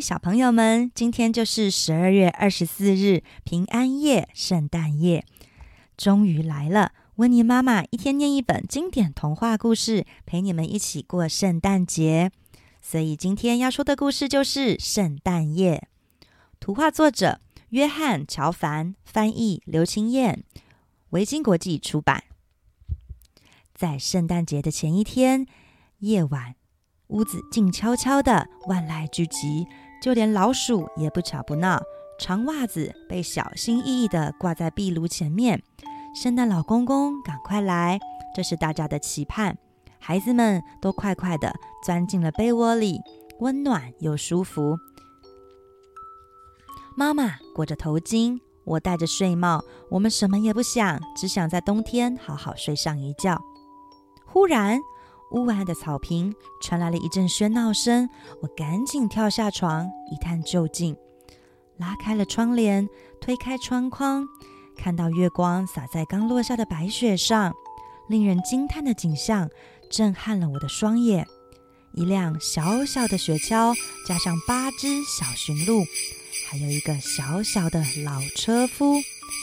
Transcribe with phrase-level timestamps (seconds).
[0.00, 5.24] 小朋友们，今天就是十二月二十四日，平安夜，圣诞夜，
[5.96, 6.92] 终于来了。
[7.16, 12.30] 温妮妈妈一天念一本经典童话故事，陪你们一起过圣诞节。
[12.82, 15.88] 所以今天要说的故事就是《圣诞夜》。
[16.60, 17.40] 图画作者
[17.70, 20.44] 约翰·乔凡，翻译刘清燕，
[21.10, 22.24] 维京国际出版。
[23.74, 25.46] 在圣诞节的前一天
[25.98, 26.54] 夜晚，
[27.08, 29.66] 屋子静悄悄的，万籁俱寂，
[30.00, 31.80] 就连老鼠也不吵不闹。
[32.18, 35.62] 长袜子被小心翼翼地挂在壁炉前面。
[36.14, 37.98] 圣诞老公公赶快来，
[38.34, 39.58] 这是大家的期盼。
[39.98, 41.52] 孩子们都快快地
[41.84, 43.00] 钻进了被窝里，
[43.40, 44.78] 温暖又舒服。
[46.96, 53.38] 妈妈裹着头巾，我戴着睡帽，我们什么也不想，只想在冬天好好睡上一觉。
[54.24, 54.80] 忽然，
[55.32, 58.08] 屋外的草坪传来了一阵喧闹声，
[58.40, 60.96] 我赶紧跳下床，一探究竟。
[61.78, 62.88] 拉开了窗帘，
[63.20, 64.26] 推开窗框，
[64.76, 67.52] 看到月光洒在刚落下的白雪上，
[68.08, 69.50] 令人惊叹的景象
[69.90, 71.26] 震撼了我的双眼。
[71.92, 73.74] 一辆小小的雪橇，
[74.06, 75.82] 加上八只小驯鹿，
[76.48, 78.94] 还有一个小小的老车夫，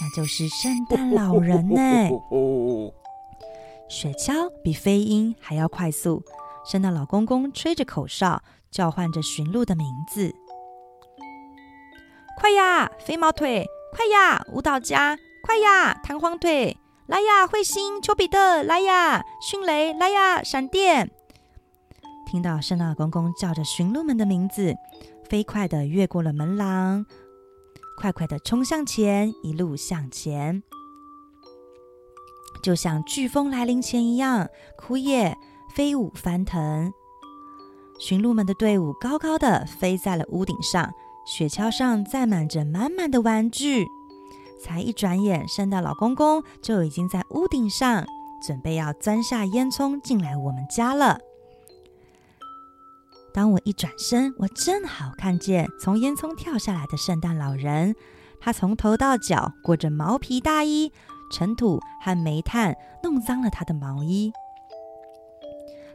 [0.02, 2.10] 那就是圣诞老人呢。
[3.90, 6.24] 雪橇比飞鹰还要快速，
[6.66, 10.34] 圣诞老公公吹着口哨，叫唤着驯鹿的名字
[12.40, 13.68] ：“快呀，飞毛腿！
[13.92, 15.18] 快呀，舞蹈家！
[15.44, 16.78] 快呀，弹簧腿！
[17.06, 18.02] 来呀，彗星！
[18.02, 18.64] 丘比特！
[18.64, 19.94] 来呀，迅雷！
[19.94, 21.12] 来呀，闪电！”
[22.26, 24.74] 听到圣诞老公公叫着驯鹿们的名字，
[25.30, 27.06] 飞快地越过了门廊，
[28.00, 30.64] 快快地冲向前，一路向前。
[32.64, 34.48] 就像飓风来临前一样，
[34.78, 35.38] 枯叶
[35.76, 36.92] 飞舞翻腾。
[38.00, 40.92] 驯鹿们的队伍高高的飞在了屋顶上，
[41.28, 43.86] 雪橇上载满着满满的玩具。
[44.62, 48.06] 才一转眼，圣诞老公公就已经在屋顶上，
[48.48, 51.20] 准备要钻下烟囱进来我们家了。
[53.34, 57.94] 当我一转身，我正好看见从烟囱跳下来的圣诞老人，
[58.40, 60.94] 他从头到脚裹着毛皮大衣。
[61.34, 64.32] 尘土和煤炭弄脏了他的毛衣。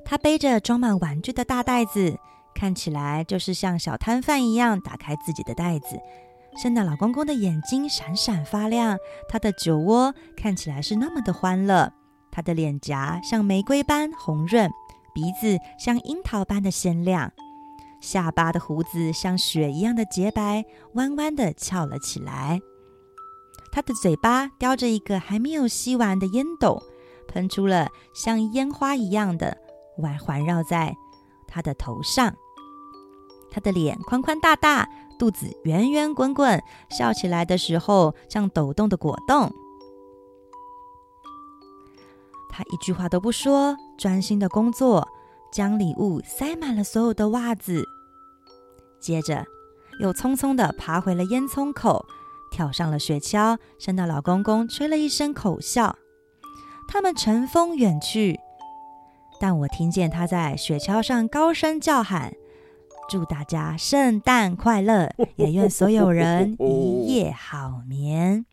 [0.04, 2.18] 他背着装满玩具的大袋子，
[2.54, 5.98] 看起来就是像小摊贩一样打开自己的袋子。
[6.60, 11.92] 圣诞老公公的眼睛闪闪发亮，他的酒窝看起来是那么的欢乐。
[12.32, 14.68] 他的脸颊像玫瑰般红润，
[15.14, 17.32] 鼻子像樱桃般的鲜亮，
[18.00, 22.60] 下巴的胡子像雪一样的洁白，弯弯的翘了起来。
[23.70, 26.82] 他的嘴巴叼着一个还没有吸完的烟斗，
[27.28, 29.56] 喷出了像烟花一样的
[29.96, 30.96] 环环绕在
[31.46, 32.34] 他的头上。
[33.50, 39.52] 他的脸宽宽大大，肚子圆圆滚滚，笑起来的时候像抖动的果冻。
[42.50, 45.06] 他一句话都不说，专心的工作，
[45.52, 47.84] 将礼物塞满了所有的袜子，
[49.00, 49.46] 接着
[50.00, 52.04] 又匆匆的爬回了烟囱口。
[52.58, 55.96] 跳上了雪橇，圣诞老公公吹了一声口哨，
[56.88, 58.40] 他们乘风远去。
[59.38, 62.34] 但我听见他在雪橇上高声叫喊
[63.08, 65.08] ：“祝大家圣诞快乐，
[65.38, 68.44] 也愿所有人一夜好眠。”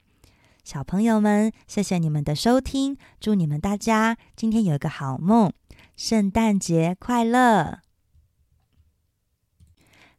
[0.63, 5.51] 小朋友们，谢谢你们的收听，祝你们大家今天有一个好梦，
[5.97, 7.79] 圣诞节快乐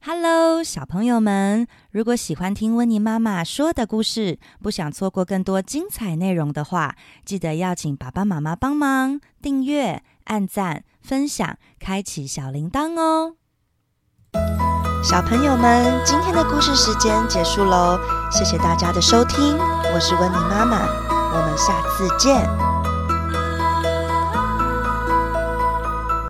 [0.05, 1.67] ！Hello，小朋友们！
[1.91, 13.34] 如果喜欢听温妮妈妈说的故事，不想错过更多精彩内容的话，记得要请爸爸妈妈帮忙订阅、按赞、分享、开启小铃铛哦。
[15.03, 17.99] 小朋友们，今天的故事时间结束喽，
[18.31, 22.75] 谢谢大家的收听，我是温妮妈妈，我们下次见。